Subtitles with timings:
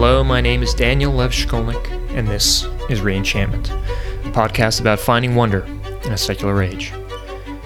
[0.00, 3.70] Hello, my name is Daniel Lev Shkolnik, and this is Reenchantment,
[4.24, 5.64] a podcast about finding wonder
[6.04, 6.92] in a secular age.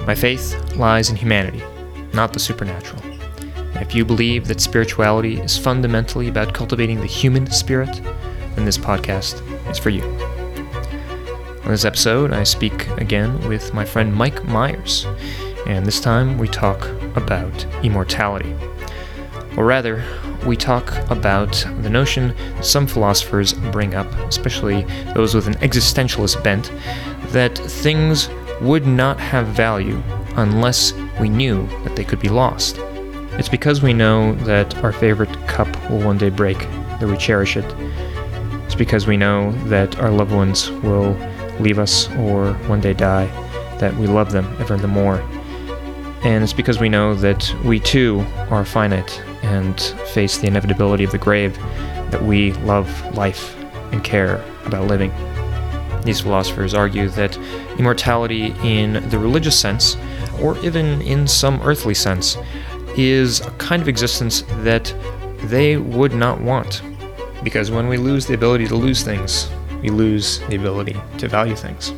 [0.06, 1.62] My faith lies in humanity,
[2.14, 3.02] not the supernatural.
[3.02, 8.00] And if you believe that spirituality is fundamentally about cultivating the human spirit,
[8.56, 10.04] then this podcast is for you.
[11.64, 15.06] On this episode, I speak again with my friend Mike Myers,
[15.66, 16.82] and this time we talk
[17.14, 18.56] about immortality.
[19.58, 20.02] Or rather,
[20.46, 21.52] we talk about
[21.82, 24.82] the notion some philosophers bring up, especially
[25.14, 26.72] those with an existentialist bent,
[27.28, 28.28] that things
[28.60, 30.02] would not have value
[30.36, 32.76] unless we knew that they could be lost.
[33.38, 37.56] It's because we know that our favorite cup will one day break that we cherish
[37.56, 37.64] it.
[38.64, 41.16] It's because we know that our loved ones will
[41.60, 43.26] leave us or one day die
[43.78, 45.16] that we love them ever the more.
[46.24, 51.10] And it's because we know that we too are finite and face the inevitability of
[51.10, 51.56] the grave
[52.10, 53.56] that we love life
[53.92, 55.12] and care about living.
[56.04, 57.36] These philosophers argue that
[57.78, 59.96] immortality in the religious sense,
[60.40, 62.36] or even in some earthly sense,
[62.96, 64.94] is a kind of existence that
[65.44, 66.82] they would not want.
[67.42, 71.56] Because when we lose the ability to lose things, we lose the ability to value
[71.56, 71.92] things.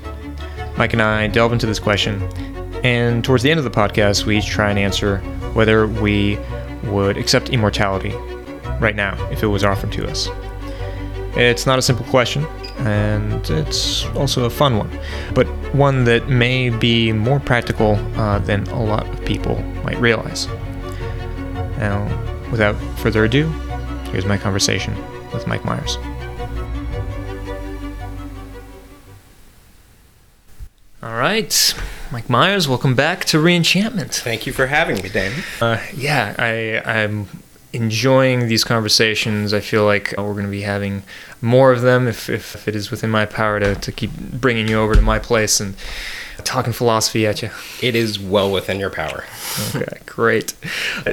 [0.77, 2.23] Mike and I delve into this question,
[2.83, 5.19] and towards the end of the podcast, we each try and answer
[5.55, 6.39] whether we
[6.93, 8.15] would accept immortality
[8.81, 10.29] right now if it was offered to us.
[11.37, 12.47] It's not a simple question,
[12.79, 14.91] and it's also a fun one,
[15.35, 20.47] but one that may be more practical uh, than a lot of people might realize.
[21.79, 22.07] Now,
[22.51, 23.49] without further ado,
[24.13, 24.95] here's my conversation
[25.33, 25.99] with Mike Myers.
[31.03, 31.75] All right,
[32.15, 34.15] Mike Myers, welcome back to Reenchantment.
[34.21, 35.33] Thank you for having me, Dan.
[35.61, 37.27] Uh, yeah, I, I'm
[37.73, 39.53] enjoying these conversations.
[39.53, 41.03] I feel like we're going to be having
[41.43, 44.79] more of them if, if it is within my power to, to keep bringing you
[44.79, 45.75] over to my place and
[46.45, 47.51] talking philosophy at you.
[47.83, 49.25] It is well within your power.
[49.75, 50.55] Okay, great.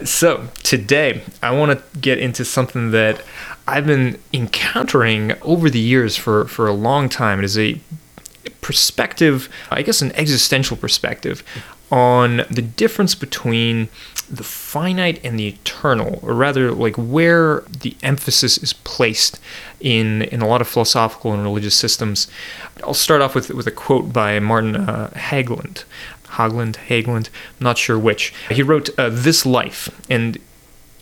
[0.04, 3.24] So, today I want to get into something that
[3.68, 7.40] I've been encountering over the years for, for a long time.
[7.40, 7.80] It is a
[8.62, 11.44] perspective, I guess an existential perspective,
[11.91, 13.90] on the difference between
[14.29, 19.40] the finite and the eternal, or rather, like where the emphasis is placed
[19.81, 22.30] in in a lot of philosophical and religious systems.
[22.84, 25.84] I'll start off with with a quote by Martin uh, Hägglund.
[26.31, 27.28] Hägglund, Hägglund,
[27.59, 28.34] not sure which.
[28.50, 30.38] He wrote uh, This Life, and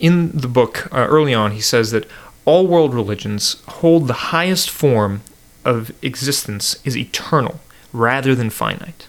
[0.00, 2.08] in the book, uh, early on, he says that
[2.44, 5.20] all world religions hold the highest form
[5.64, 7.60] of existence is eternal
[7.92, 9.06] rather than finite.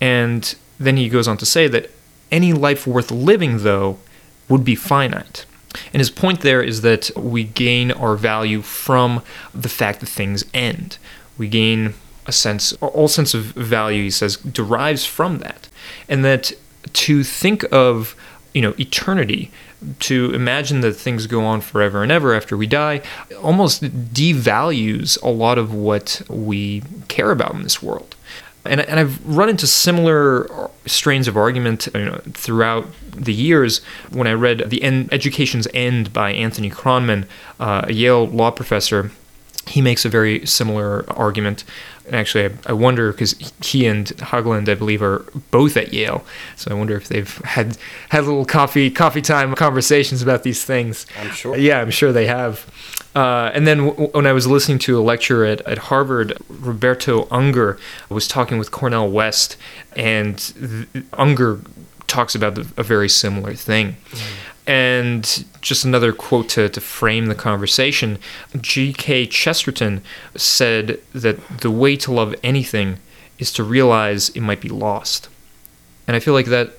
[0.00, 1.90] And then he goes on to say that
[2.30, 3.98] any life worth living, though,
[4.48, 5.44] would be finite.
[5.92, 9.22] And his point there is that we gain our value from
[9.54, 10.98] the fact that things end.
[11.36, 11.94] We gain
[12.26, 15.68] a sense, all sense of value, he says, derives from that.
[16.08, 16.52] And that
[16.92, 18.14] to think of,
[18.54, 19.50] you know, eternity,
[20.00, 23.00] to imagine that things go on forever and ever after we die,
[23.42, 28.14] almost devalues a lot of what we care about in this world
[28.68, 33.78] and, and I've run into similar strains of argument you know, throughout the years
[34.10, 37.26] when I read The End, Education's End by Anthony Kronman,
[37.58, 39.10] uh, a Yale law professor.
[39.66, 41.64] He makes a very similar argument.
[42.08, 43.32] And actually, I, I wonder because
[43.62, 46.24] he and Hägglund, I believe, are both at Yale.
[46.56, 51.06] So I wonder if they've had had little coffee coffee time conversations about these things.
[51.20, 51.56] I'm sure.
[51.56, 52.66] Yeah, I'm sure they have.
[53.14, 57.26] Uh, and then w- when I was listening to a lecture at, at Harvard, Roberto
[57.30, 59.56] Unger was talking with Cornel West,
[59.96, 60.38] and
[60.92, 61.60] th- Unger
[62.06, 63.96] talks about the, a very similar thing.
[64.10, 64.20] Mm.
[64.68, 68.18] And just another quote to, to frame the conversation
[68.60, 69.26] G.K.
[69.26, 70.02] Chesterton
[70.36, 72.98] said that the way to love anything
[73.38, 75.30] is to realize it might be lost.
[76.06, 76.72] And I feel like that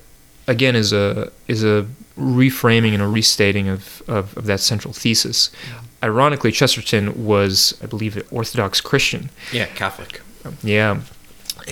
[0.46, 1.86] again is a is a
[2.16, 5.50] reframing and a restating of, of, of that central thesis.
[6.02, 9.30] Ironically, Chesterton was, I believe, an Orthodox Christian.
[9.52, 10.20] Yeah, Catholic.
[10.62, 11.00] Yeah.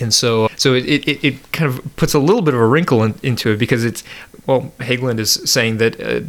[0.01, 3.03] And so, so it, it, it kind of puts a little bit of a wrinkle
[3.03, 4.03] in, into it because it's,
[4.45, 6.21] well, Hägglund is saying that uh,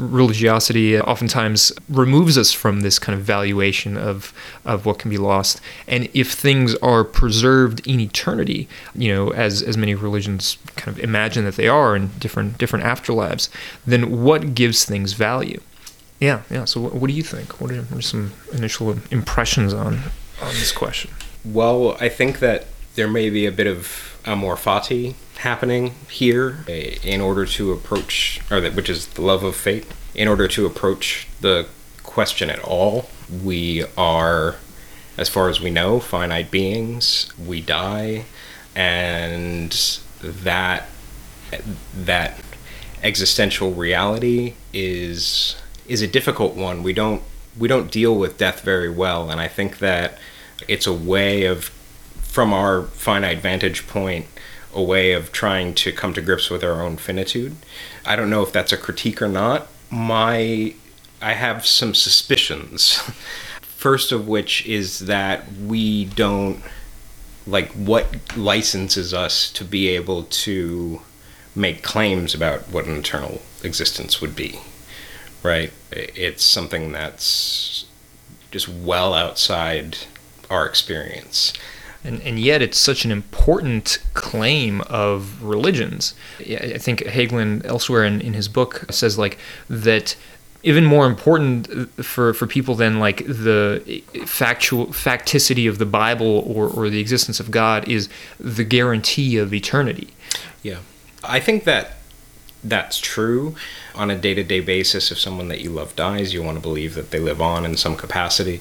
[0.00, 4.32] religiosity oftentimes removes us from this kind of valuation of
[4.64, 5.60] of what can be lost.
[5.86, 11.02] And if things are preserved in eternity, you know, as as many religions kind of
[11.02, 13.48] imagine that they are in different different afterlives,
[13.86, 15.60] then what gives things value?
[16.18, 16.64] Yeah, yeah.
[16.66, 17.60] So, what, what do you think?
[17.60, 20.00] What are, what are some initial impressions on
[20.40, 21.10] on this question?
[21.44, 26.96] Well, I think that there may be a bit of amor fati happening here eh,
[27.02, 30.66] in order to approach, or that, which is the love of fate, in order to
[30.66, 31.66] approach the
[32.02, 33.08] question at all.
[33.42, 34.56] We are,
[35.16, 37.32] as far as we know, finite beings.
[37.38, 38.24] We die,
[38.74, 39.72] and
[40.22, 40.88] that
[41.94, 42.40] that
[43.02, 45.56] existential reality is
[45.88, 46.82] is a difficult one.
[46.82, 47.22] We don't
[47.58, 50.18] we don't deal with death very well, and I think that
[50.68, 51.70] it's a way of,
[52.30, 54.24] from our finite vantage point,
[54.72, 57.56] a way of trying to come to grips with our own finitude.
[58.06, 59.66] I don't know if that's a critique or not.
[59.90, 60.74] My
[61.20, 62.94] I have some suspicions.
[63.62, 66.62] First of which is that we don't
[67.46, 71.02] like what licenses us to be able to
[71.56, 74.60] make claims about what an eternal existence would be.
[75.42, 75.72] Right?
[75.90, 77.86] It's something that's
[78.52, 79.98] just well outside
[80.48, 81.52] our experience.
[82.02, 86.14] And, and yet it's such an important claim of religions.
[86.38, 89.38] I think Hägglund elsewhere in, in his book says like
[89.68, 90.16] that
[90.62, 96.44] even more important uh, for, for people than like the factual facticity of the Bible
[96.46, 98.08] or, or the existence of God is
[98.38, 100.12] the guarantee of eternity.
[100.62, 100.78] Yeah.
[101.22, 101.96] I think that
[102.62, 103.54] that's true
[103.94, 107.10] on a day-to-day basis if someone that you love dies you want to believe that
[107.10, 108.60] they live on in some capacity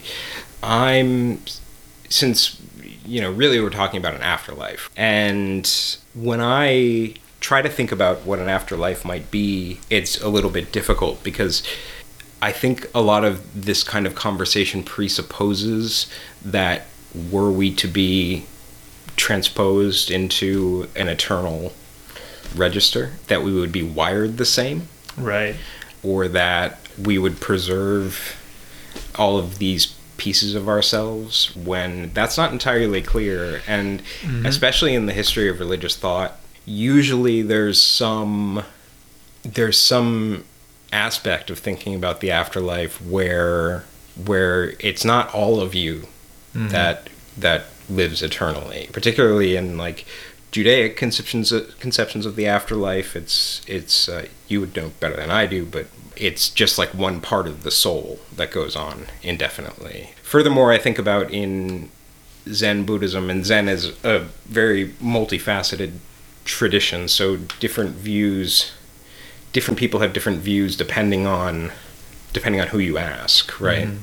[0.63, 1.38] i'm
[2.07, 2.62] since
[3.09, 4.89] you know really we're talking about an afterlife.
[4.95, 5.69] And
[6.13, 10.73] when i try to think about what an afterlife might be it's a little bit
[10.73, 11.63] difficult because
[12.41, 16.11] i think a lot of this kind of conversation presupposes
[16.44, 16.85] that
[17.31, 18.45] were we to be
[19.15, 21.73] transposed into an eternal
[22.56, 24.88] register that we would be wired the same.
[25.17, 25.56] Right.
[26.03, 28.35] Or that we would preserve
[29.15, 29.88] all of these
[30.19, 34.45] pieces of ourselves when that's not entirely clear and mm-hmm.
[34.45, 38.63] especially in the history of religious thought usually there's some
[39.44, 40.44] there's some
[40.92, 43.86] aspect of thinking about the afterlife where
[44.25, 46.07] where it's not all of you
[46.54, 46.68] mm-hmm.
[46.68, 50.06] that that lives eternally particularly in like
[50.51, 53.15] Judaic conceptions of, conceptions of the afterlife.
[53.15, 57.21] It's it's uh, you would know better than I do, but it's just like one
[57.21, 60.11] part of the soul that goes on indefinitely.
[60.23, 61.89] Furthermore, I think about in
[62.51, 65.93] Zen Buddhism, and Zen is a very multifaceted
[66.45, 67.07] tradition.
[67.07, 68.71] So different views,
[69.53, 71.71] different people have different views depending on
[72.33, 73.87] depending on who you ask, right?
[73.87, 73.97] Mm.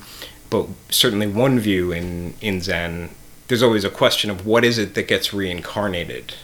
[0.49, 3.11] But certainly one view in in Zen
[3.49, 6.35] there's always a question of what is it that gets reincarnated.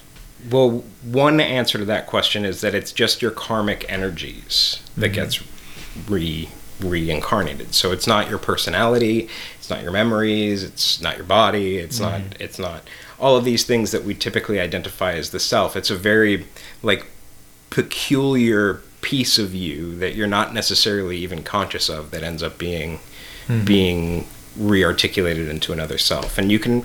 [0.50, 5.14] Well, one answer to that question is that it's just your karmic energies that mm-hmm.
[5.14, 5.42] gets
[6.08, 6.48] re
[6.80, 7.74] reincarnated.
[7.74, 12.28] So it's not your personality, it's not your memories, it's not your body, it's mm-hmm.
[12.28, 12.82] not it's not
[13.20, 15.76] all of these things that we typically identify as the self.
[15.76, 16.46] It's a very
[16.82, 17.06] like
[17.70, 22.98] peculiar piece of you that you're not necessarily even conscious of that ends up being
[23.46, 23.64] mm-hmm.
[23.64, 24.26] being
[24.58, 26.38] rearticulated into another self.
[26.38, 26.84] And you can,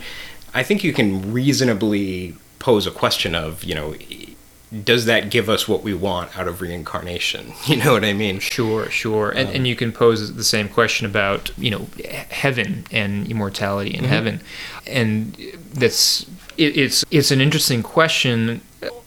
[0.54, 3.94] I think you can reasonably pose a question of, you know,
[4.84, 7.52] does that give us what we want out of reincarnation?
[7.66, 8.38] You know what I mean?
[8.38, 9.30] Sure, sure.
[9.30, 11.86] And, um, and you can pose the same question about, you know,
[12.30, 14.06] heaven and immortality in mm-hmm.
[14.06, 14.40] heaven.
[14.86, 15.36] And
[15.72, 16.22] that's,
[16.56, 18.62] it, it's, it's an interesting question,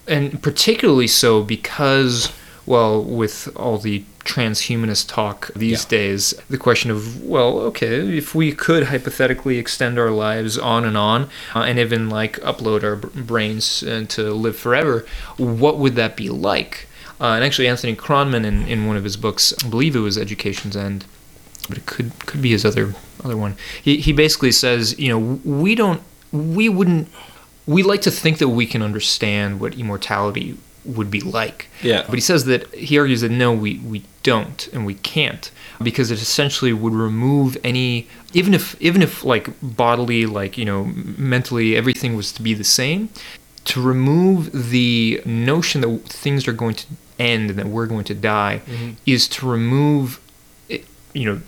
[0.08, 2.32] and particularly so because,
[2.66, 5.90] well, with all the transhumanist talk these yeah.
[5.90, 6.34] days.
[6.50, 11.30] The question of, well, okay, if we could hypothetically extend our lives on and on
[11.56, 15.06] uh, and even like upload our brains uh, to live forever,
[15.38, 16.88] what would that be like?
[17.20, 20.18] Uh, and actually, Anthony Kronman, in, in one of his books, I believe it was
[20.18, 21.06] Education's End,
[21.70, 23.56] but it could could be his other other one.
[23.82, 26.02] He he basically says, you know, we don't,
[26.32, 27.10] we wouldn't,
[27.68, 31.68] we like to think that we can understand what immortality would be like.
[31.82, 32.04] Yeah.
[32.06, 36.12] But he says that he argues that no, we, we don't and we can't because
[36.12, 41.76] it essentially would remove any even if even if like bodily like you know mentally
[41.76, 43.10] everything was to be the same
[43.66, 46.86] to remove the notion that things are going to
[47.20, 48.92] end and that we're going to die mm-hmm.
[49.06, 50.20] is to remove
[51.14, 51.42] you know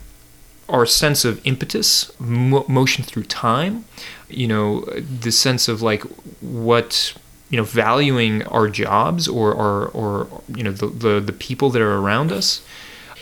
[0.68, 3.84] our sense of impetus mo- motion through time
[4.28, 6.02] you know the sense of like
[6.40, 7.14] what
[7.54, 11.80] you know valuing our jobs or or, or you know the, the, the people that
[11.80, 12.64] are around us.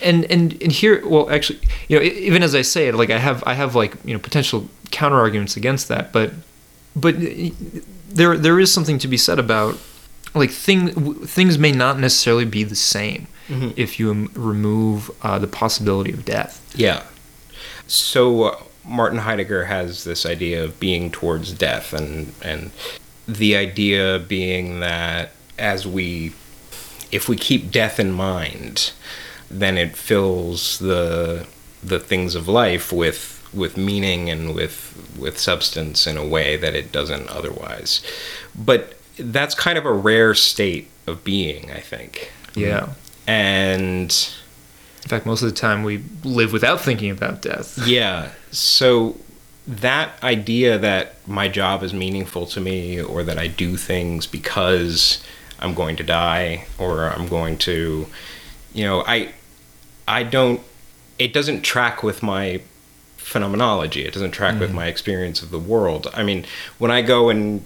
[0.00, 3.18] And and and here well actually you know even as i say it like i
[3.18, 6.32] have i have like you know potential counter arguments against that but
[6.96, 7.14] but
[8.08, 9.78] there there is something to be said about
[10.34, 13.68] like thing things may not necessarily be the same mm-hmm.
[13.76, 16.74] if you remove uh, the possibility of death.
[16.74, 17.04] Yeah.
[17.86, 22.70] So uh, martin heidegger has this idea of being towards death and and
[23.28, 26.32] the idea being that as we
[27.10, 28.92] if we keep death in mind
[29.50, 31.46] then it fills the
[31.82, 36.74] the things of life with with meaning and with with substance in a way that
[36.74, 38.02] it doesn't otherwise.
[38.54, 42.32] But that's kind of a rare state of being, I think.
[42.54, 42.94] Yeah.
[43.26, 44.10] And
[45.02, 47.78] In fact, most of the time we live without thinking about death.
[47.86, 49.16] yeah, so
[49.66, 55.22] that idea that my job is meaningful to me or that I do things because
[55.60, 58.06] I'm going to die or I'm going to
[58.74, 59.32] you know, I
[60.06, 60.60] I don't
[61.18, 62.62] it doesn't track with my
[63.16, 64.04] phenomenology.
[64.04, 64.76] It doesn't track with mm-hmm.
[64.76, 66.10] my experience of the world.
[66.14, 66.44] I mean,
[66.78, 67.64] when I go and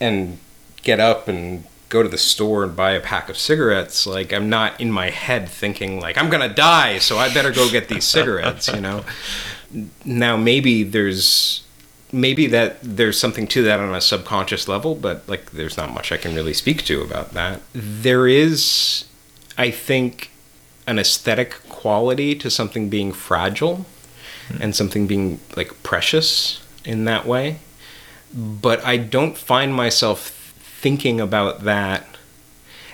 [0.00, 0.38] and
[0.82, 4.48] get up and go to the store and buy a pack of cigarettes, like I'm
[4.48, 8.04] not in my head thinking like I'm gonna die, so I better go get these
[8.04, 8.68] cigarettes.
[8.68, 9.04] You know.
[10.04, 11.62] Now maybe there's
[12.12, 16.12] maybe that there's something to that on a subconscious level, but like there's not much
[16.12, 17.60] I can really speak to about that.
[17.72, 19.04] There is,
[19.58, 20.30] I think,
[20.86, 23.86] an aesthetic quality to something being fragile
[24.48, 24.62] hmm.
[24.62, 27.58] and something being like precious in that way.
[28.34, 32.06] But I don't find myself thinking about that.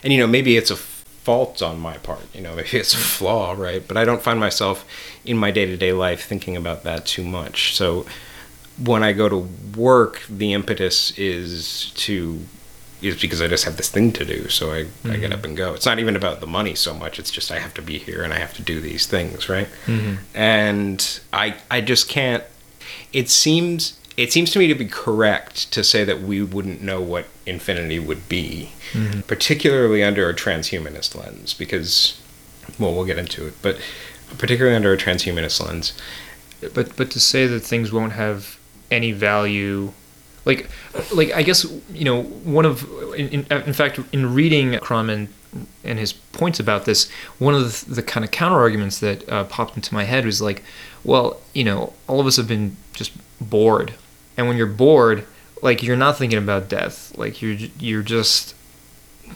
[0.02, 0.76] And you know, maybe it's a
[1.22, 3.86] fault on my part, you know, maybe it's a flaw, right?
[3.86, 4.84] But I don't find myself
[5.24, 7.74] in my day to day life thinking about that too much.
[7.74, 8.06] So
[8.82, 12.40] when I go to work, the impetus is to
[13.00, 14.48] is because I just have this thing to do.
[14.48, 15.32] So I, I get mm-hmm.
[15.32, 15.74] up and go.
[15.74, 17.18] It's not even about the money so much.
[17.18, 19.66] It's just I have to be here and I have to do these things, right?
[19.86, 20.14] Mm-hmm.
[20.34, 22.44] And I I just can't.
[23.12, 27.00] It seems it seems to me to be correct to say that we wouldn't know
[27.00, 28.72] what infinity would be,
[29.26, 32.20] particularly under a transhumanist lens, because
[32.78, 33.78] well, we'll get into it, but
[34.38, 35.92] particularly under a transhumanist lens,
[36.74, 38.58] But but to say that things won't have
[38.90, 39.92] any value,
[40.44, 40.68] like
[41.14, 45.28] like I guess you know one of in, in, in fact in reading Kronman
[45.84, 49.44] and his points about this, one of the, the kind of counter arguments that uh,
[49.44, 50.62] popped into my head was like,
[51.04, 53.92] well, you know, all of us have been just bored,
[54.36, 55.24] and when you're bored,
[55.62, 58.54] like you're not thinking about death, like you're you're just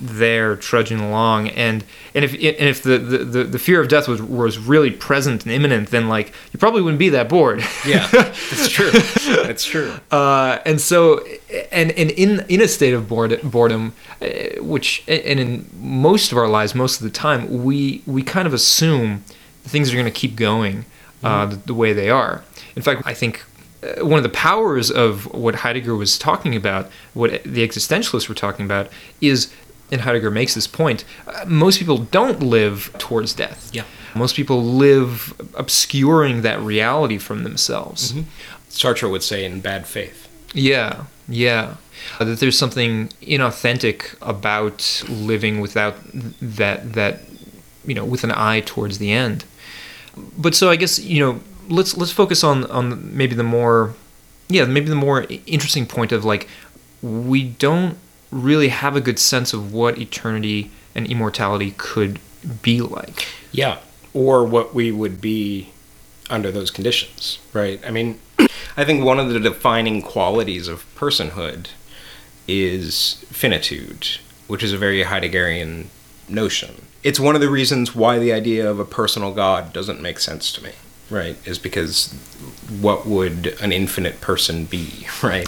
[0.00, 1.48] there trudging along.
[1.48, 1.84] And
[2.14, 5.52] and if and if the, the, the fear of death was was really present and
[5.52, 7.62] imminent then like you probably wouldn't be that bored.
[7.86, 8.90] Yeah, that's true.
[8.90, 9.94] That's true.
[10.10, 11.24] uh, and so
[11.72, 14.26] and and in in a state of bored, boredom uh,
[14.60, 18.52] which and in most of our lives most of the time we we kind of
[18.54, 19.24] assume
[19.62, 20.84] things are going to keep going
[21.24, 22.44] uh, the, the way they are.
[22.74, 23.42] In fact i think
[24.00, 28.64] one of the powers of what heidegger was talking about what the existentialists were talking
[28.64, 28.88] about
[29.20, 29.52] is
[29.90, 33.84] and heidegger makes this point uh, most people don't live towards death Yeah.
[34.14, 38.14] most people live obscuring that reality from themselves
[38.70, 40.28] Sartre would say in bad faith.
[40.52, 41.76] yeah, yeah.
[42.20, 45.94] Uh, that there's something inauthentic about living without
[46.42, 47.20] that that
[47.86, 49.44] you know with an eye towards the end.
[50.36, 53.94] But so I guess you know let's let's focus on on maybe the more
[54.48, 56.48] yeah maybe the more interesting point of like
[57.02, 57.98] we don't
[58.30, 62.18] really have a good sense of what eternity and immortality could
[62.62, 63.26] be like.
[63.52, 63.78] Yeah.
[64.12, 65.70] Or what we would be
[66.30, 67.80] under those conditions, right?
[67.86, 68.18] I mean,
[68.76, 71.68] I think one of the defining qualities of personhood
[72.48, 75.86] is finitude, which is a very Heideggerian
[76.28, 76.86] notion.
[77.02, 80.50] It's one of the reasons why the idea of a personal God doesn't make sense
[80.52, 80.72] to me,
[81.10, 81.36] right?
[81.46, 82.12] Is because
[82.80, 85.46] what would an infinite person be, right?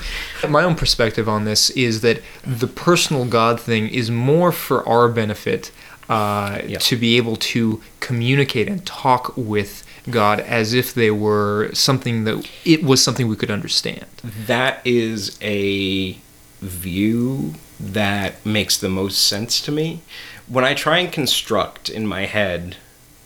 [0.48, 5.08] My own perspective on this is that the personal God thing is more for our
[5.08, 5.70] benefit
[6.08, 6.78] uh, Yeah.
[6.78, 12.48] to be able to communicate and talk with God as if they were something that
[12.64, 14.06] it was something we could understand.
[14.46, 16.16] that is a
[16.62, 20.00] view that makes the most sense to me.
[20.48, 22.76] When I try and construct in my head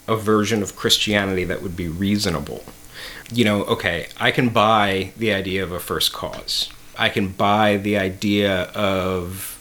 [0.08, 2.64] a version of Christianity that would be reasonable,
[3.32, 6.68] you know, okay, I can buy the idea of a first cause.
[6.98, 9.58] I can buy the idea of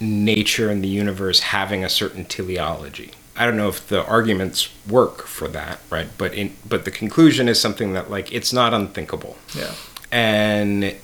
[0.00, 3.10] nature and the universe having a certain teleology.
[3.36, 6.08] I don't know if the arguments work for that, right?
[6.18, 9.72] But in but the conclusion is something that like it's not unthinkable Yeah.
[10.12, 10.94] and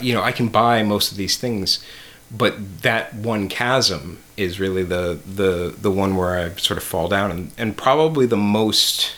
[0.00, 1.84] you know i can buy most of these things
[2.30, 7.08] but that one chasm is really the the the one where i sort of fall
[7.08, 9.14] down and and probably the most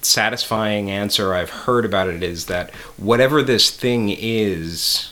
[0.00, 5.10] satisfying answer i've heard about it is that whatever this thing is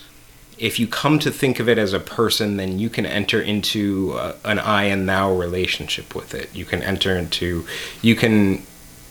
[0.56, 4.12] if you come to think of it as a person then you can enter into
[4.16, 7.66] a, an i and thou relationship with it you can enter into
[8.02, 8.62] you can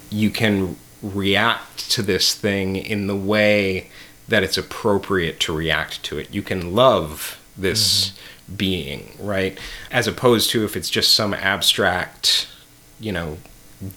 [0.09, 3.89] you can react to this thing in the way
[4.27, 6.33] that it's appropriate to react to it.
[6.33, 8.13] You can love this
[8.55, 9.57] being, right?
[9.91, 12.47] As opposed to if it's just some abstract,
[12.99, 13.37] you know,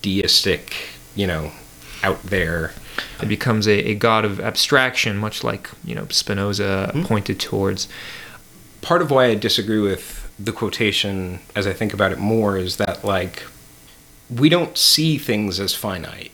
[0.03, 0.75] deistic,
[1.15, 1.53] you know,
[2.03, 2.73] out there.
[3.23, 7.05] It becomes a, a god of abstraction, much like you know Spinoza Mm-hmm.
[7.05, 7.89] pointed towards.
[8.83, 12.77] Part of why I disagree with the quotation, as I think about it more, is
[12.77, 13.43] that like
[14.31, 16.31] we don't see things as finite.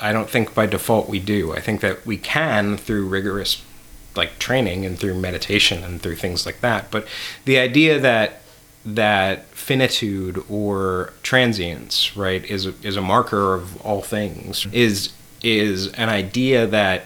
[0.00, 1.52] I don't think by default we do.
[1.54, 3.62] I think that we can through rigorous
[4.18, 6.90] like training and through meditation and through things like that.
[6.90, 7.06] But
[7.46, 8.42] the idea that
[8.84, 14.74] that finitude or transience, right, is a, is a marker of all things mm-hmm.
[14.74, 17.04] is is an idea that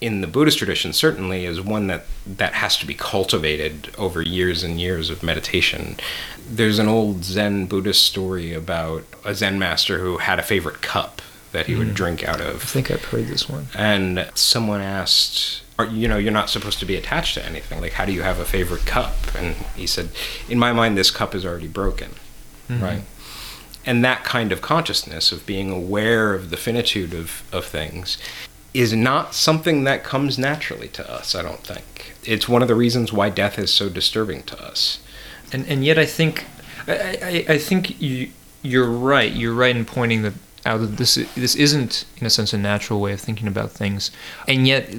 [0.00, 4.62] in the Buddhist tradition certainly is one that that has to be cultivated over years
[4.62, 5.96] and years of meditation.
[6.48, 11.20] There's an old Zen Buddhist story about a Zen master who had a favorite cup
[11.52, 11.94] that he would mm.
[11.94, 12.56] drink out of.
[12.56, 13.68] I think I've heard this one.
[13.74, 17.80] And someone asked, "Are- you know, you're not supposed to be attached to anything.
[17.80, 19.14] Like, how do you have a favorite cup?
[19.34, 20.08] And he said,
[20.48, 22.10] in my mind, this cup is already broken.
[22.68, 22.82] Mm-hmm.
[22.84, 23.02] Right.
[23.86, 28.18] And that kind of consciousness of being aware of the finitude of, of things
[28.74, 32.14] is not something that comes naturally to us, I don't think.
[32.24, 34.98] It's one of the reasons why death is so disturbing to us.
[35.52, 36.44] and and yet I think
[36.86, 38.30] I, I, I think you
[38.62, 39.32] you're right.
[39.32, 40.34] You're right in pointing that
[40.66, 44.10] out that this this isn't in a sense a natural way of thinking about things,
[44.46, 44.90] and yet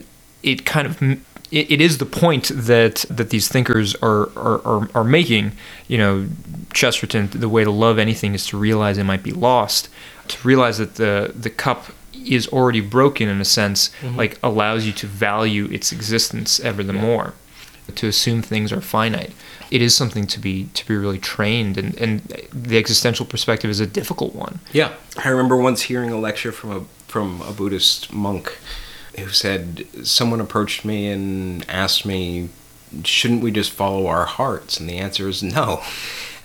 [0.43, 4.89] it kind of it, it is the point that that these thinkers are, are are
[4.95, 5.53] are making.
[5.87, 6.27] You know,
[6.73, 7.29] Chesterton.
[7.31, 9.89] The way to love anything is to realize it might be lost.
[10.29, 14.15] To realize that the the cup is already broken in a sense, mm-hmm.
[14.15, 17.33] like allows you to value its existence ever the more
[17.95, 19.33] to assume things are finite.
[19.71, 23.79] It is something to be to be really trained, and, and the existential perspective is
[23.79, 24.59] a difficult one.
[24.71, 24.93] Yeah,
[25.23, 28.57] I remember once hearing a lecture from a from a Buddhist monk
[29.17, 32.49] who said someone approached me and asked me,
[33.03, 35.81] "Shouldn't we just follow our hearts?" And the answer is no,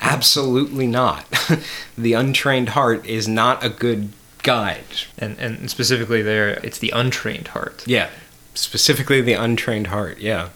[0.01, 1.27] absolutely not.
[1.99, 4.11] the untrained heart is not a good
[4.43, 4.85] guide.
[5.19, 7.85] And and specifically there, it's the untrained heart.
[7.87, 8.11] Yeah,
[8.55, 10.19] specifically the untrained heart.
[10.19, 10.51] Yeah,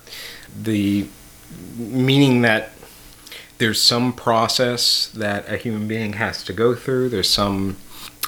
[0.57, 1.07] the
[1.77, 2.73] meaning that
[3.59, 7.09] there's some process that a human being has to go through.
[7.09, 7.77] There's some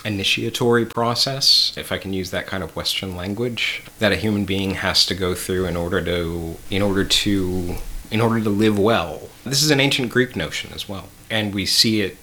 [0.05, 4.75] initiatory process, if I can use that kind of Western language, that a human being
[4.75, 7.77] has to go through in order to in order to
[8.11, 9.29] in order to live well.
[9.45, 12.17] This is an ancient Greek notion as well, and we see it.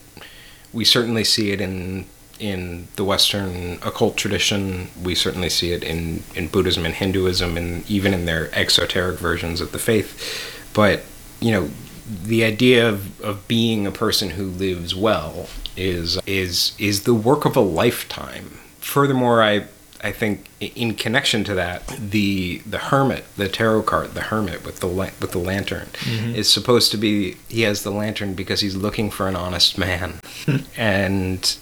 [0.74, 2.06] We certainly see it in
[2.40, 4.90] in the Western occult tradition.
[5.02, 9.62] We certainly see it in in Buddhism and Hinduism, and even in their exoteric versions
[9.62, 10.70] of the faith.
[10.74, 11.04] But
[11.40, 11.70] you know,
[12.08, 17.46] the idea of, of being a person who lives well is is is the work
[17.46, 18.60] of a lifetime.
[18.80, 19.66] Furthermore, I
[20.02, 24.80] I think in connection to that, the the hermit, the tarot card, the hermit with
[24.80, 26.36] the la- with the lantern, mm-hmm.
[26.36, 30.20] is supposed to be he has the lantern because he's looking for an honest man,
[30.78, 31.58] and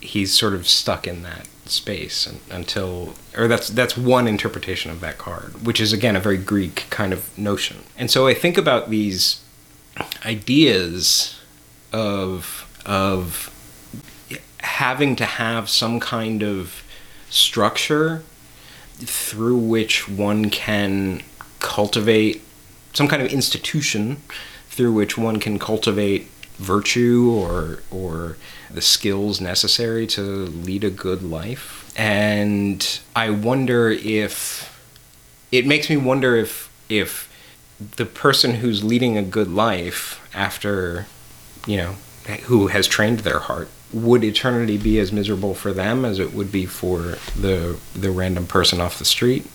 [0.00, 5.16] he's sort of stuck in that space until or that's that's one interpretation of that
[5.16, 7.78] card which is again a very greek kind of notion.
[7.96, 9.40] And so i think about these
[10.24, 11.38] ideas
[11.92, 13.48] of of
[14.58, 16.82] having to have some kind of
[17.28, 18.22] structure
[18.98, 21.22] through which one can
[21.60, 22.42] cultivate
[22.92, 24.16] some kind of institution
[24.68, 26.28] through which one can cultivate
[26.58, 28.36] virtue or or
[28.70, 31.92] the skills necessary to lead a good life.
[31.96, 34.68] And i wonder if
[35.50, 37.31] it makes me wonder if if
[37.96, 41.06] the person who's leading a good life after
[41.66, 41.94] you know
[42.44, 46.50] who has trained their heart would eternity be as miserable for them as it would
[46.50, 49.46] be for the the random person off the street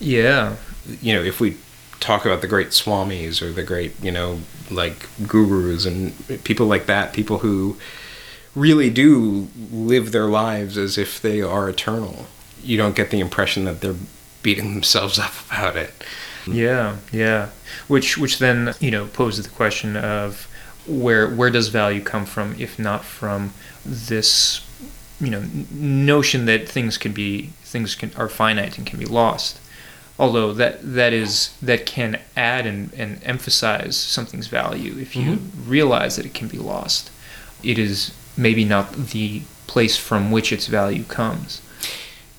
[0.00, 0.56] Yeah,
[1.00, 1.56] you know, if we
[2.00, 6.12] talk about the great swamis or the great, you know, like gurus and
[6.44, 7.76] people like that, people who
[8.54, 12.26] really do live their lives as if they are eternal,
[12.62, 13.96] you don't get the impression that they're
[14.42, 15.92] beating themselves up about it.
[16.46, 16.58] Mm-hmm.
[16.58, 17.48] yeah, yeah.
[17.88, 20.48] Which which then you know poses the question of
[20.86, 23.52] where where does value come from if not from
[23.84, 24.64] this
[25.20, 29.58] you know notion that things can be things can are finite and can be lost
[30.18, 35.68] although that that is that can add and, and emphasize something's value if you mm-hmm.
[35.68, 37.10] realize that it can be lost
[37.64, 41.60] it is maybe not the place from which its value comes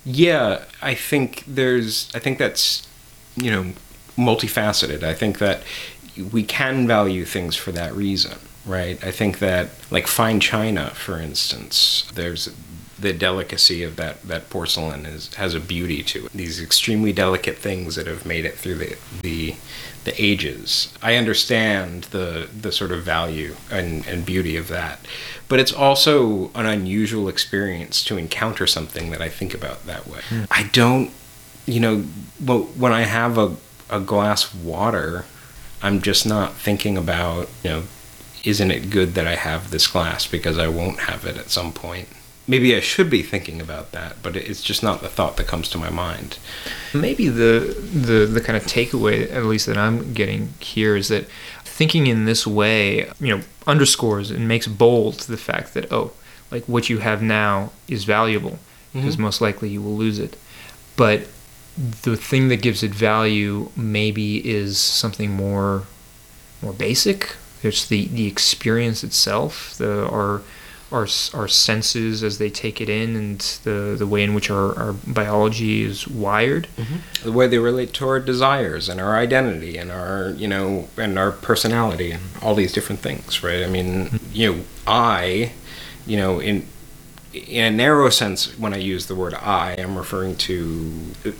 [0.04, 2.10] Yeah, I think there's.
[2.14, 2.88] I think that's,
[3.36, 3.72] you know,
[4.18, 5.02] multifaceted.
[5.02, 5.62] I think that
[6.32, 9.02] we can value things for that reason, right?
[9.04, 12.54] I think that, like fine china, for instance, there's
[12.98, 16.32] the delicacy of that, that porcelain is has a beauty to it.
[16.32, 19.54] These extremely delicate things that have made it through the the,
[20.02, 20.92] the ages.
[21.00, 24.98] I understand the the sort of value and, and beauty of that.
[25.46, 30.20] But it's also an unusual experience to encounter something that I think about that way.
[30.28, 30.44] Hmm.
[30.50, 31.12] I don't
[31.68, 33.54] you know, when I have a,
[33.90, 35.24] a glass of water,
[35.82, 37.82] I'm just not thinking about, you know,
[38.44, 41.72] isn't it good that I have this glass because I won't have it at some
[41.72, 42.08] point?
[42.46, 45.68] Maybe I should be thinking about that, but it's just not the thought that comes
[45.70, 46.38] to my mind.
[46.94, 51.26] Maybe the the the kind of takeaway, at least that I'm getting here, is that
[51.64, 56.12] thinking in this way, you know, underscores and makes bold the fact that oh,
[56.50, 58.58] like what you have now is valuable
[58.94, 59.24] because mm-hmm.
[59.24, 60.34] most likely you will lose it,
[60.96, 61.28] but
[62.02, 65.84] the thing that gives it value maybe is something more
[66.60, 67.36] more basic.
[67.62, 70.42] It's the the experience itself, the our
[70.90, 74.76] our our senses as they take it in, and the the way in which our,
[74.76, 76.66] our biology is wired.
[76.76, 77.24] Mm-hmm.
[77.24, 81.18] The way they relate to our desires and our identity and our you know and
[81.18, 83.62] our personality and all these different things, right?
[83.62, 84.16] I mean, mm-hmm.
[84.32, 85.52] you know, I,
[86.06, 86.66] you know, in
[87.32, 90.92] in a narrow sense, when I use the word I, I'm referring to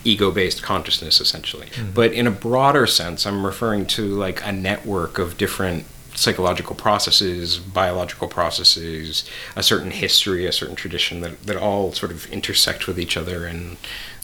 [0.04, 1.66] ego based consciousness essentially.
[1.66, 1.90] Mm-hmm.
[1.92, 7.58] But in a broader sense, I'm referring to like a network of different psychological processes,
[7.58, 12.98] biological processes, a certain history, a certain tradition that, that all sort of intersect with
[12.98, 13.76] each other and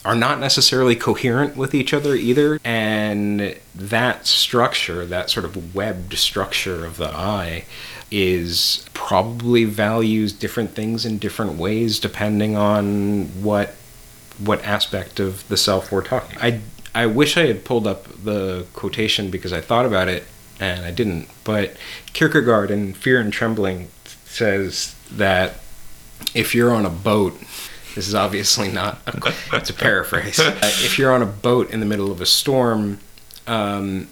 [0.03, 2.59] are not necessarily coherent with each other either.
[2.63, 7.65] And that structure, that sort of webbed structure of the I,
[8.11, 13.75] is probably values different things in different ways depending on what
[14.37, 16.37] what aspect of the self we're talking.
[16.41, 16.61] I
[16.93, 20.23] I wish I had pulled up the quotation because I thought about it
[20.59, 21.27] and I didn't.
[21.43, 21.75] But
[22.13, 23.89] Kierkegaard in Fear and Trembling
[24.25, 25.55] says that
[26.33, 27.37] if you're on a boat,
[27.95, 30.39] this is obviously not a, it's a paraphrase.
[30.63, 32.99] If you're on a boat in the middle of a storm,
[33.47, 34.07] um,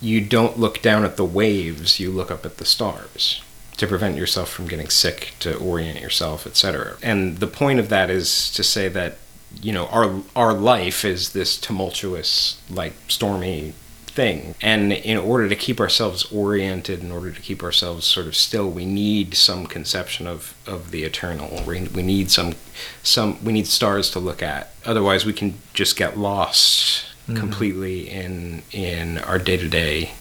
[0.00, 3.42] you don't look down at the waves, you look up at the stars
[3.78, 6.96] to prevent yourself from getting sick, to orient yourself, etc.
[7.02, 9.18] And the point of that is to say that
[9.62, 13.72] you know our our life is this tumultuous, like stormy
[14.06, 18.34] thing, and in order to keep ourselves oriented, in order to keep ourselves sort of
[18.34, 21.62] still, we need some conception of of the eternal.
[21.64, 22.56] We, we need some
[23.02, 24.72] some we need stars to look at.
[24.84, 27.36] Otherwise, we can just get lost mm-hmm.
[27.36, 30.12] completely in in our day to day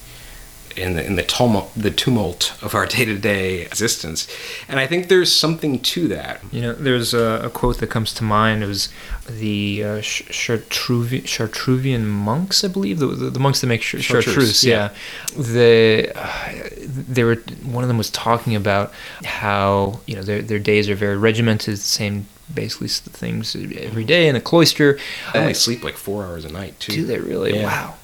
[0.78, 4.28] in the in the tumult the tumult of our day to day existence,
[4.68, 6.42] and I think there's something to that.
[6.52, 8.64] You know, there's a, a quote that comes to mind.
[8.64, 8.90] It was
[9.28, 14.64] the uh, Chartreuse, Chartrevian monks, I believe, the, the, the monks that make ch- chartreuse.
[14.64, 14.92] Yeah,
[15.32, 15.42] yeah.
[15.42, 18.94] the uh, they were one of them was talking about
[19.24, 24.04] how you know their their days are very regimented, the same basically the things every
[24.04, 25.00] day in a cloister.
[25.34, 26.92] I only uh, sleep like four hours a night too.
[26.92, 27.56] Do they really?
[27.56, 27.66] Yeah.
[27.66, 27.96] Wow.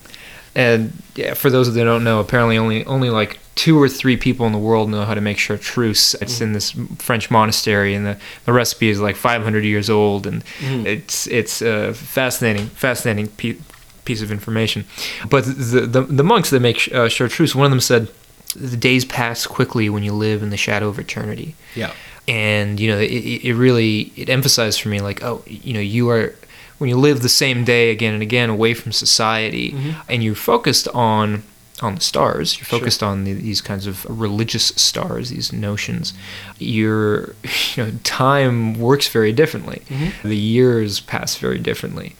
[0.55, 4.45] And yeah, for those that don't know, apparently only only like two or three people
[4.45, 6.15] in the world know how to make chartreuse.
[6.15, 6.41] It's mm.
[6.41, 10.85] in this French monastery, and the, the recipe is like 500 years old, and mm.
[10.85, 14.85] it's it's a fascinating fascinating piece of information.
[15.27, 18.11] But the the, the monks that make uh, chartreuse, one of them said,
[18.55, 21.93] "The days pass quickly when you live in the shadow of eternity." Yeah
[22.27, 26.09] and you know it, it really it emphasized for me like oh you know you
[26.09, 26.33] are
[26.77, 29.91] when you live the same day again and again away from society mm-hmm.
[30.09, 31.43] and you're focused on
[31.81, 33.09] on the stars you're focused sure.
[33.09, 36.13] on the, these kinds of religious stars these notions
[36.59, 37.35] your
[37.75, 40.27] you know time works very differently mm-hmm.
[40.27, 42.15] the years pass very differently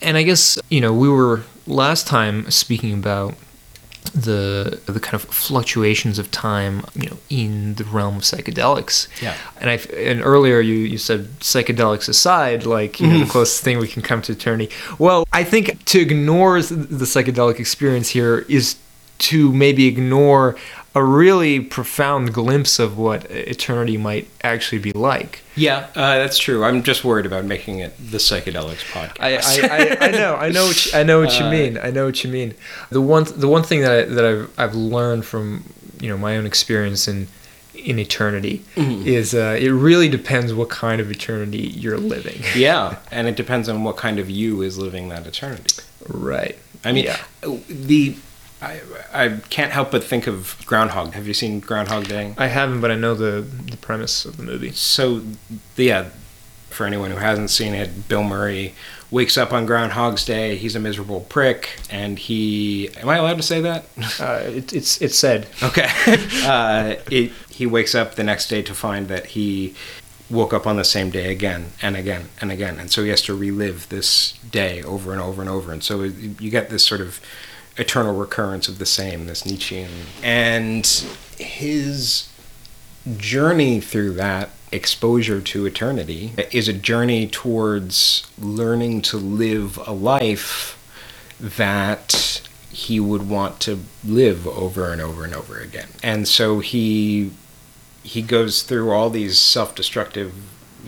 [0.00, 3.34] and i guess you know we were last time speaking about
[4.14, 9.08] the the kind of fluctuations of time, you know, in the realm of psychedelics.
[9.22, 9.36] Yeah.
[9.60, 13.30] And I and earlier you you said psychedelics aside, like you know, the mm-hmm.
[13.30, 14.72] closest thing we can come to eternity.
[14.98, 18.76] Well, I think to ignore the psychedelic experience here is
[19.18, 20.56] to maybe ignore
[20.94, 25.42] a really profound glimpse of what eternity might actually be like.
[25.56, 26.64] Yeah, uh, that's true.
[26.64, 29.20] I'm just worried about making it the psychedelics podcast.
[29.20, 31.78] I, I, I, I know, I know, what you, I know what you uh, mean.
[31.78, 32.54] I know what you mean.
[32.90, 35.64] The one, the one thing that I, that I've I've learned from
[36.00, 37.28] you know my own experience in
[37.74, 39.06] in eternity mm-hmm.
[39.06, 42.42] is uh, it really depends what kind of eternity you're living.
[42.54, 45.82] yeah, and it depends on what kind of you is living that eternity.
[46.08, 46.58] Right.
[46.84, 47.18] I mean, yeah.
[47.68, 48.16] the
[48.62, 48.80] I,
[49.12, 51.14] I can't help but think of Groundhog.
[51.14, 52.34] Have you seen Groundhog Day?
[52.38, 54.70] I haven't, but I know the the premise of the movie.
[54.70, 55.22] So,
[55.76, 56.10] yeah,
[56.70, 58.74] for anyone who hasn't seen it, Bill Murray
[59.10, 60.56] wakes up on Groundhog's Day.
[60.56, 62.88] He's a miserable prick, and he.
[62.96, 63.84] Am I allowed to say that?
[64.20, 65.48] Uh, it, it's it's said.
[65.62, 65.88] Okay.
[66.44, 69.74] uh, it, he wakes up the next day to find that he
[70.30, 72.78] woke up on the same day again and again and again.
[72.78, 75.72] And so he has to relive this day over and over and over.
[75.72, 77.20] And so you get this sort of
[77.76, 79.90] eternal recurrence of the same, this Nietzschean.
[80.22, 80.86] And
[81.38, 82.28] his
[83.16, 90.78] journey through that exposure to eternity is a journey towards learning to live a life
[91.38, 95.88] that he would want to live over and over and over again.
[96.02, 97.32] And so he
[98.02, 100.32] he goes through all these self-destructive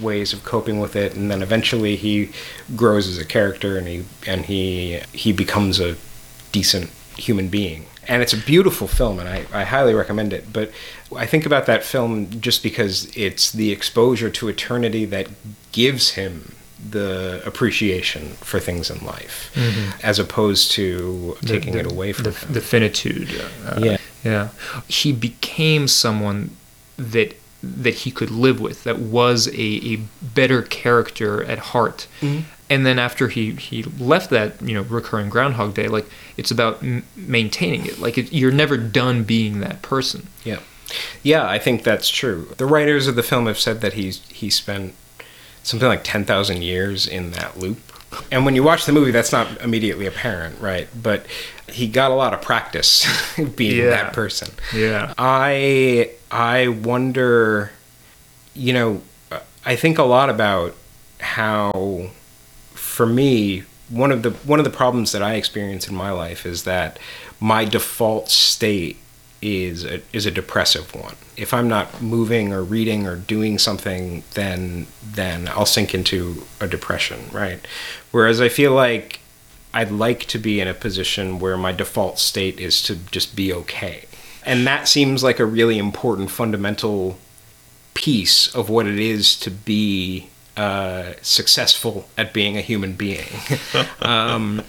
[0.00, 2.28] ways of coping with it and then eventually he
[2.74, 5.94] grows as a character and he and he he becomes a
[6.54, 10.70] decent human being and it's a beautiful film and I, I highly recommend it but
[11.16, 15.28] i think about that film just because it's the exposure to eternity that
[15.72, 16.54] gives him
[16.90, 20.06] the appreciation for things in life mm-hmm.
[20.06, 22.52] as opposed to taking the, it away from the, him.
[22.52, 23.28] the finitude
[23.66, 24.48] uh, yeah yeah
[24.86, 26.56] he became someone
[26.96, 32.42] that that he could live with that was a, a better character at heart mm-hmm.
[32.74, 36.06] And then after he he left that you know recurring groundhog day like
[36.36, 38.00] it's about m- maintaining it.
[38.00, 40.26] Like it, you're never done being that person.
[40.44, 40.58] Yeah.
[41.22, 42.52] Yeah i think that's true.
[42.56, 44.94] The writers of the film have said that he's he spent
[45.62, 47.78] something like 10,000 years in that loop.
[48.30, 50.88] And when you watch the movie that's not immediately apparent right?
[51.00, 51.26] But
[51.68, 53.06] he got a lot of practice
[53.56, 53.90] being yeah.
[53.90, 54.50] that person.
[54.74, 55.14] Yeah.
[55.16, 57.70] I I wonder,
[58.52, 59.02] you know,
[59.64, 60.74] I think a lot about
[61.20, 62.10] how,
[62.94, 66.46] for me, one of the one of the problems that I experience in my life
[66.46, 66.98] is that
[67.40, 68.96] my default state
[69.42, 71.16] is a, is a depressive one.
[71.36, 76.66] If I'm not moving or reading or doing something, then then I'll sink into a
[76.66, 77.66] depression, right?
[78.10, 79.20] Whereas I feel like
[79.74, 83.52] I'd like to be in a position where my default state is to just be
[83.52, 84.06] okay
[84.44, 87.18] and that seems like a really important fundamental
[87.94, 93.28] piece of what it is to be uh, successful at being a human being.
[94.02, 94.62] um,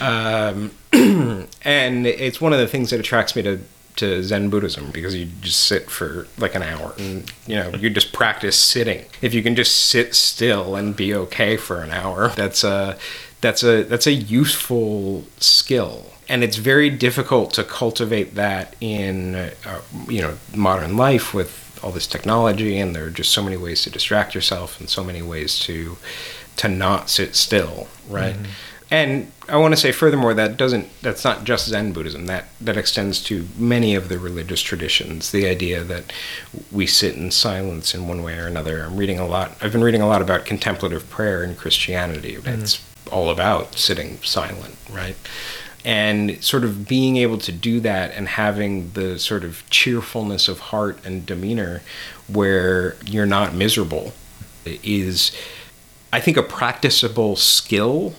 [0.00, 3.60] um, and it's one of the things that attracts me to,
[3.96, 7.90] to Zen Buddhism because you just sit for like an hour and you know you
[7.90, 9.04] just practice sitting.
[9.20, 12.98] If you can just sit still and be okay for an hour, that's a
[13.40, 19.50] that's a that's a useful skill and it's very difficult to cultivate that in uh,
[20.08, 23.82] you know modern life with all this technology and there are just so many ways
[23.82, 25.96] to distract yourself and so many ways to
[26.56, 28.34] to not sit still right?
[28.34, 28.44] Mm-hmm.
[28.90, 32.26] and i want to say furthermore that doesn't that's not just zen buddhism.
[32.26, 35.32] That that extends to many of the religious traditions.
[35.32, 36.12] The idea that
[36.70, 38.84] we sit in silence in one way or another.
[38.84, 42.36] I'm reading a lot i've been reading a lot about contemplative prayer in christianity.
[42.36, 42.62] Mm-hmm.
[42.62, 45.16] it's all about sitting silent right
[45.84, 50.60] and sort of being able to do that and having the sort of cheerfulness of
[50.60, 51.82] heart and demeanor
[52.28, 54.12] where you're not miserable
[54.64, 55.32] is
[56.12, 58.14] i think a practicable skill.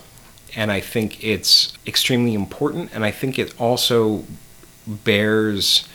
[0.56, 2.90] And i think it's extremely important.
[2.94, 4.24] And i think it also
[4.86, 5.88] bears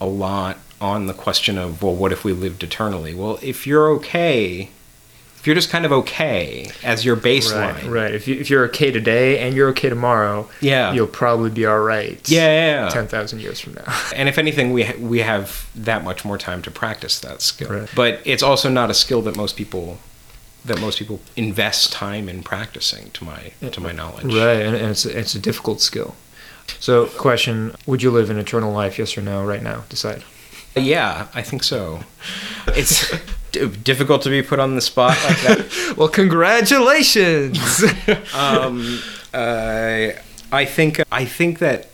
[0.00, 3.14] a lot on the question of well what if we lived eternally?
[3.14, 4.70] Well if you're okay
[5.46, 7.86] if you're just kind of okay as your baseline, right?
[7.86, 8.14] right.
[8.16, 11.78] If, you, if you're okay today and you're okay tomorrow, yeah, you'll probably be all
[11.78, 12.18] right.
[12.28, 12.88] Yeah, yeah, yeah.
[12.88, 13.84] ten thousand years from now.
[14.16, 17.70] And if anything, we ha- we have that much more time to practice that skill.
[17.70, 17.88] Right.
[17.94, 20.00] But it's also not a skill that most people
[20.64, 24.24] that most people invest time in practicing, to my to my knowledge.
[24.24, 26.16] Right, and, and it's it's a difficult skill.
[26.80, 28.98] So, question: Would you live an eternal life?
[28.98, 29.44] Yes or no?
[29.44, 30.24] Right now, decide.
[30.74, 32.00] Yeah, I think so.
[32.66, 33.14] It's
[33.82, 35.94] difficult to be put on the spot like that.
[35.96, 37.84] well, congratulations.
[38.34, 39.00] um,
[39.34, 40.10] uh,
[40.52, 41.88] I think I think that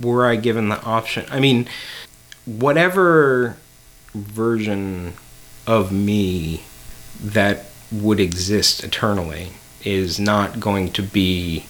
[0.00, 1.68] were I given the option, I mean,
[2.44, 3.56] whatever
[4.14, 5.14] version
[5.66, 6.62] of me
[7.20, 9.52] that would exist eternally
[9.84, 11.66] is not going to be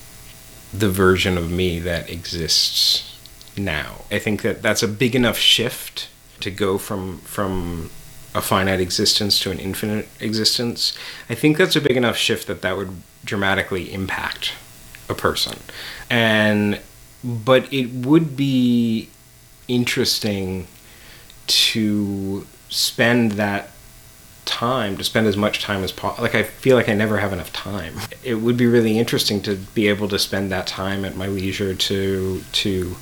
[0.73, 3.19] the version of me that exists
[3.57, 4.03] now.
[4.11, 6.09] I think that that's a big enough shift
[6.41, 7.91] to go from from
[8.35, 10.97] a finite existence to an infinite existence,
[11.31, 12.91] I think that's a big enough shift that that would
[13.25, 14.53] dramatically impact
[15.09, 15.59] a person.
[16.11, 16.81] And
[17.23, 19.09] but it would be
[19.67, 20.67] interesting
[21.47, 23.71] to spend that
[24.45, 27.33] time to spend as much time as possible like i feel like i never have
[27.33, 31.17] enough time it would be really interesting to be able to spend that time at
[31.17, 32.95] my leisure to to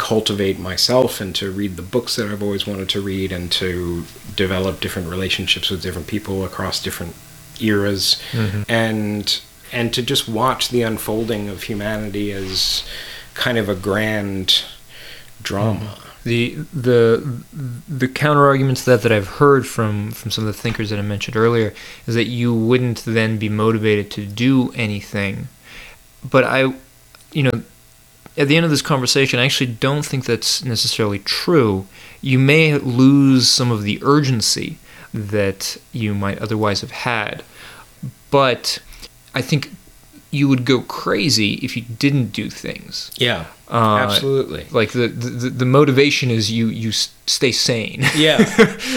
[0.00, 4.04] cultivate myself and to read the books that I've always wanted to read and to
[4.34, 7.14] develop different relationships with different people across different
[7.60, 8.62] eras mm-hmm.
[8.66, 12.82] and and to just watch the unfolding of humanity as
[13.34, 14.64] kind of a grand
[15.42, 15.98] drama.
[16.24, 17.42] the the
[17.86, 21.02] the counter arguments that that I've heard from from some of the thinkers that I
[21.02, 21.74] mentioned earlier
[22.06, 25.48] is that you wouldn't then be motivated to do anything.
[26.22, 26.72] But I,
[27.32, 27.62] you know,
[28.36, 31.86] at the end of this conversation, I actually don't think that's necessarily true.
[32.22, 34.78] You may lose some of the urgency
[35.12, 37.42] that you might otherwise have had,
[38.30, 38.78] but
[39.34, 39.70] I think
[40.30, 43.10] you would go crazy if you didn't do things.
[43.16, 44.66] Yeah, Uh, absolutely.
[44.70, 46.92] Like the, the the motivation is you you
[47.26, 48.02] stay sane.
[48.16, 48.38] yeah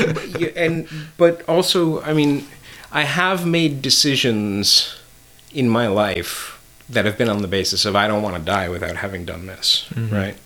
[0.56, 2.46] and but also i mean
[2.92, 4.96] i have made decisions
[5.54, 6.53] in my life
[6.90, 9.48] that have been on the basis of i don't want to die without having done
[9.48, 10.14] this mm-hmm.
[10.14, 10.38] right?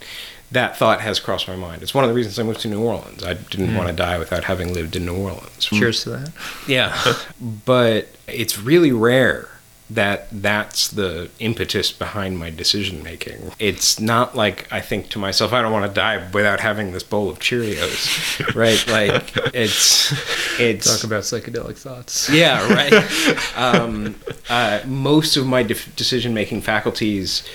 [0.50, 1.84] That thought has crossed my mind.
[1.84, 3.21] It's one of the reasons i moved to new orleans.
[3.21, 3.76] I didn't mm.
[3.76, 5.65] want to die without having lived in new orleans.
[5.65, 6.32] Cheers to that.
[6.69, 7.15] yeah.
[7.65, 9.50] But it's really rare
[9.89, 13.52] that that's the impetus behind my decision making.
[13.58, 17.04] It's not like I think to myself, I don't want to die without having this
[17.04, 18.86] bowl of Cheerios, right?
[18.88, 20.12] Like it's
[20.60, 22.30] it's Talk about psychedelic thoughts.
[22.30, 23.58] yeah, right.
[23.58, 24.15] um,
[24.50, 27.47] uh, most of my def- decision making faculties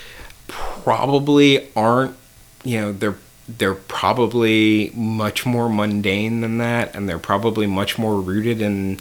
[0.49, 2.17] probably aren't,
[2.65, 3.17] you know, they're
[3.47, 9.01] they're probably much more mundane than that, and they're probably much more rooted in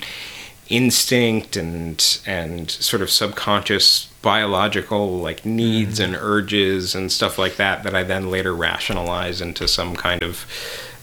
[0.72, 7.84] instinct and and sort of subconscious biological like needs and urges and stuff like that
[7.84, 10.46] that I then later rationalize into some kind of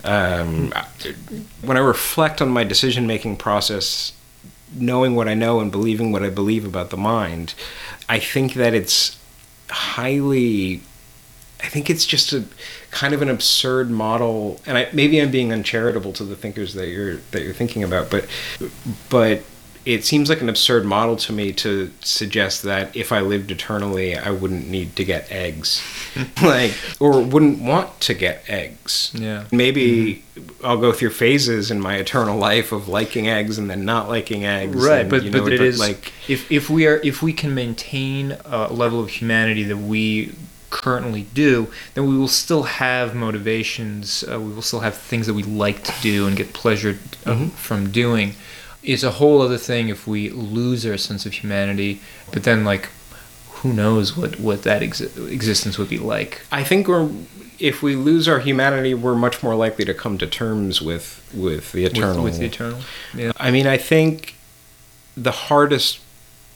[0.05, 0.73] um,
[1.63, 4.13] when I reflect on my decision making process
[4.73, 7.55] knowing what I know and believing what I believe about the mind
[8.09, 9.19] I think that it's
[9.69, 10.83] highly
[11.63, 12.45] I think it's just a
[12.91, 16.89] kind of an absurd model, and I, maybe I'm being uncharitable to the thinkers that
[16.89, 18.27] you're that you're thinking about, but
[19.11, 19.43] but
[19.89, 24.15] it seems like an absurd model to me to suggest that if I lived eternally,
[24.15, 25.83] I wouldn't need to get eggs,
[26.43, 29.11] like or wouldn't want to get eggs.
[29.15, 29.45] Yeah.
[29.51, 30.23] Maybe
[30.63, 34.45] I'll go through phases in my eternal life of liking eggs and then not liking
[34.45, 34.77] eggs.
[34.77, 37.33] Right, and, but you know, but it is like if if we are if we
[37.33, 40.35] can maintain a level of humanity that we
[40.69, 44.23] currently do, then we will still have motivations.
[44.31, 47.33] Uh, we will still have things that we like to do and get pleasure uh,
[47.33, 47.51] Mhm.
[47.53, 48.35] from doing.
[48.83, 52.01] It's a whole other thing if we lose our sense of humanity.
[52.33, 52.89] But then, like,
[53.63, 56.43] who knows what what that exi- existence would be like?
[56.53, 57.11] I think we're
[57.59, 61.73] if we lose our humanity, we're much more likely to come to terms with with
[61.73, 62.23] the With- eternal.
[62.25, 62.81] with, the eternal.
[63.15, 63.33] Yeah.
[63.37, 64.37] I mean, I think
[65.17, 65.99] the hardest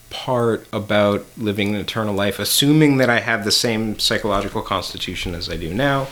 [0.09, 5.49] part about living an eternal life, assuming that I have the same psychological constitution as
[5.49, 6.07] I do now,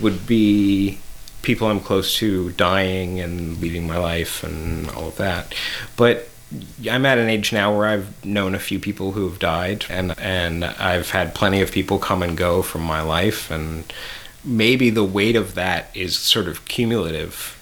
[0.00, 0.98] would be
[1.44, 5.54] people I'm close to dying and leaving my life and all of that.
[5.96, 6.28] But
[6.90, 10.18] I'm at an age now where I've known a few people who have died, and
[10.18, 13.92] and I've had plenty of people come and go from my life, and
[14.44, 17.60] maybe the weight of that is sort of cumulative.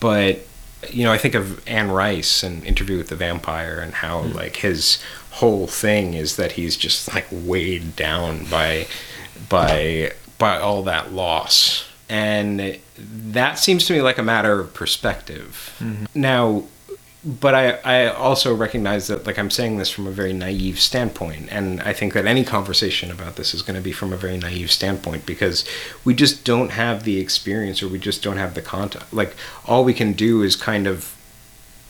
[0.00, 0.46] But
[0.90, 4.32] you know, I think of Anne Rice and Interview with the Vampire, and how hmm.
[4.32, 8.86] like his whole thing is that he's just like weighed down by
[9.48, 15.76] by by all that loss, and that seems to me like a matter of perspective.
[15.78, 16.04] Mm-hmm.
[16.14, 16.64] Now,
[17.26, 21.48] but I, I also recognize that like I'm saying this from a very naive standpoint
[21.50, 24.38] and I think that any conversation about this is going to be from a very
[24.38, 25.64] naive standpoint because
[26.04, 29.34] we just don't have the experience or we just don't have the contact like
[29.66, 31.16] all we can do is kind of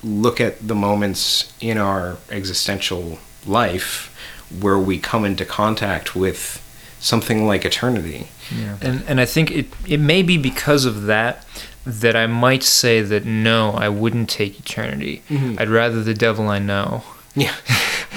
[0.03, 4.13] look at the moments in our existential life
[4.61, 6.63] where we come into contact with
[7.01, 8.77] something like eternity Yeah.
[8.81, 11.45] And and I think it it may be because of that
[11.85, 15.23] that I might say that no, I wouldn't take eternity.
[15.31, 15.61] Mhm.
[15.61, 17.03] I'd rather the devil I know.
[17.35, 17.55] Yeah.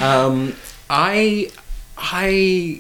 [0.01, 0.55] Um,
[0.89, 1.51] I,
[1.97, 2.79] I,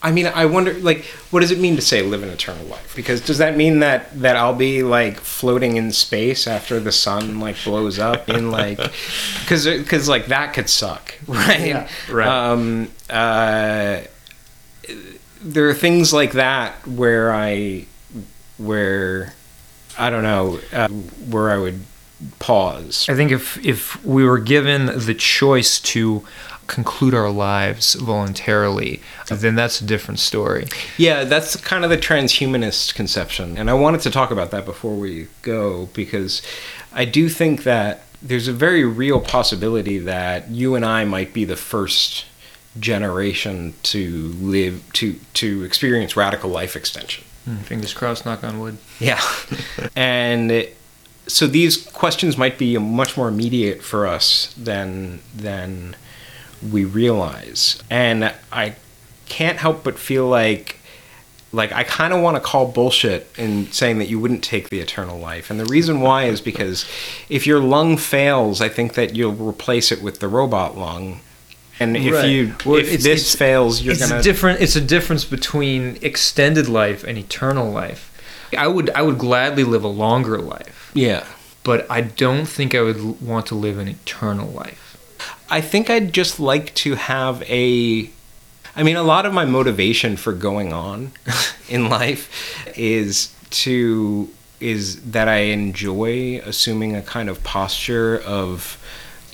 [0.00, 2.94] I mean, I wonder, like, what does it mean to say live an eternal life?
[2.94, 7.40] Because does that mean that that I'll be like floating in space after the sun
[7.40, 8.78] like blows up in like,
[9.40, 11.66] because because like that could suck, right?
[11.66, 12.28] Yeah, right.
[12.28, 14.02] Um, uh,
[15.42, 17.86] there are things like that where I,
[18.58, 19.34] where,
[19.98, 21.80] I don't know, uh, where I would
[22.38, 23.06] pause.
[23.08, 26.24] I think if if we were given the choice to
[26.66, 30.66] conclude our lives voluntarily, then that's a different story.
[30.96, 33.58] Yeah, that's kind of the transhumanist conception.
[33.58, 36.40] And I wanted to talk about that before we go because
[36.92, 41.44] I do think that there's a very real possibility that you and I might be
[41.44, 42.24] the first
[42.78, 47.24] generation to live to to experience radical life extension.
[47.44, 48.78] Hmm, fingers crossed, knock on wood.
[49.00, 49.20] Yeah.
[49.96, 50.76] and it-
[51.28, 55.94] so these questions might be much more immediate for us than than
[56.70, 57.80] we realize.
[57.90, 58.74] And I
[59.26, 60.78] can't help but feel like
[61.52, 64.80] like I kind of want to call bullshit in saying that you wouldn't take the
[64.80, 65.48] eternal life.
[65.50, 66.86] And the reason why is because
[67.28, 71.20] if your lung fails, I think that you'll replace it with the robot lung.
[71.80, 72.28] And if Right.
[72.28, 74.60] you Well, if it's- this it's- fails, you're it's gonna a different.
[74.60, 78.10] It's a difference between extended life and eternal life.
[78.56, 81.24] I would I would gladly live a longer life, yeah.
[81.64, 84.96] but I don't think I would want to live an eternal life.
[85.50, 88.10] I think I'd just like to have a.
[88.76, 91.12] I mean, a lot of my motivation for going on
[91.68, 92.28] in life
[92.76, 93.28] is
[93.62, 94.28] to
[94.60, 98.78] is that I enjoy assuming a kind of posture of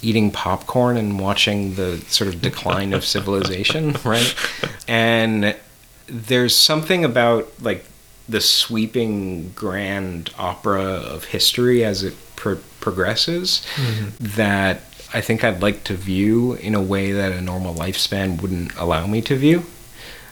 [0.02, 4.34] eating popcorn and watching the sort of decline of civilization, right?
[4.86, 5.56] And
[6.06, 7.84] there's something about like
[8.28, 13.66] the sweeping grand opera of history as it pro- progresses
[14.20, 14.82] that
[15.14, 19.06] I think I'd like to view in a way that a normal lifespan wouldn't allow
[19.06, 19.64] me to view.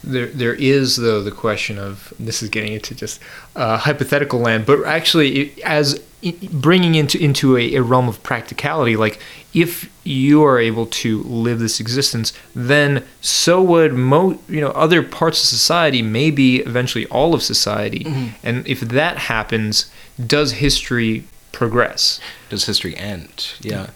[0.04, 3.20] There, there is though the question of this is getting into just
[3.56, 6.00] uh, hypothetical land, but actually, as
[6.32, 9.20] bringing into into a, a realm of practicality, like
[9.54, 15.02] if you are able to live this existence, then so would mo you know other
[15.02, 18.28] parts of society, maybe eventually all of society, mm-hmm.
[18.42, 19.90] and if that happens,
[20.24, 22.20] does history progress?
[22.50, 23.54] Does history end?
[23.60, 23.88] Yeah.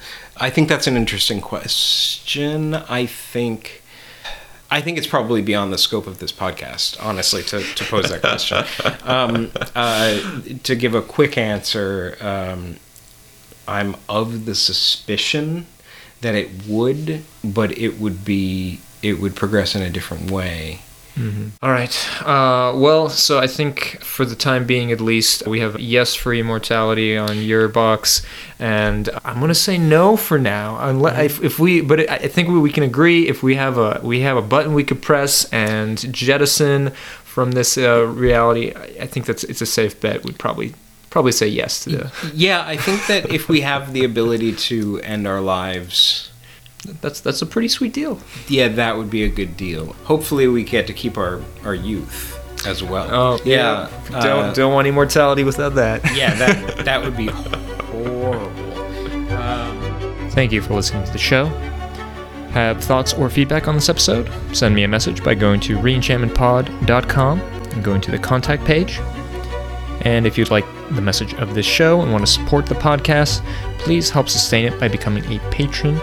[0.42, 2.74] I think that's an interesting question.
[2.74, 3.79] I think
[4.70, 8.20] I think it's probably beyond the scope of this podcast, honestly, to, to pose that
[8.20, 8.64] question.
[9.04, 10.20] um, uh,
[10.62, 12.76] to give a quick answer, um,
[13.66, 15.66] I'm of the suspicion
[16.20, 20.80] that it would, but it would be it would progress in a different way.
[21.62, 22.22] All right.
[22.22, 26.32] Uh, well, so I think for the time being, at least, we have yes for
[26.32, 28.22] immortality on your box,
[28.58, 30.78] and I'm gonna say no for now.
[30.80, 33.76] Unless if, if we, but I I think we, we can agree if we have
[33.78, 36.90] a we have a button we could press and jettison
[37.24, 38.72] from this uh, reality.
[38.74, 40.24] I I think that's it's a safe bet.
[40.24, 40.74] We'd probably
[41.10, 42.12] probably say yes to the.
[42.34, 46.29] Yeah, I think that if we have the ability to end our lives
[47.00, 48.18] That's that's a pretty sweet deal.
[48.48, 49.92] Yeah, that would be a good deal.
[50.04, 53.08] Hopefully, we get to keep our, our youth as well.
[53.10, 56.02] Oh yeah, don't uh, don't want immortality without that.
[56.16, 58.78] yeah, that that would be horrible.
[59.32, 61.46] Um, Thank you for listening to the show.
[62.52, 64.30] Have thoughts or feedback on this episode?
[64.52, 68.98] Send me a message by going to reenchantmentpod.com and going to the contact page.
[70.02, 73.44] And if you'd like the message of this show and want to support the podcast,
[73.78, 76.00] please help sustain it by becoming a patron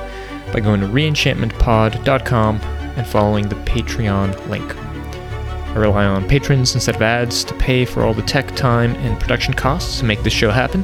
[0.51, 4.75] by going to reenchantmentpod.com and following the Patreon link.
[4.75, 9.19] I rely on patrons instead of ads to pay for all the tech time and
[9.19, 10.83] production costs to make this show happen.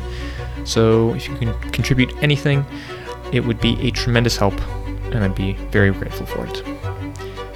[0.66, 2.66] So if you can contribute anything,
[3.32, 4.54] it would be a tremendous help,
[5.12, 6.64] and I'd be very grateful for it.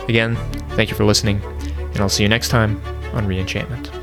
[0.10, 0.36] Again,
[0.72, 1.42] thank you for listening,
[1.78, 2.82] and I'll see you next time
[3.14, 3.97] on Reenchantment.